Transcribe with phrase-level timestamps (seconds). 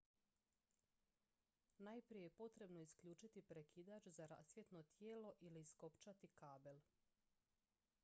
[1.87, 6.81] najprije je potrebno isključiti prekidač za rasvjetno tijelo ili iskopčati kabel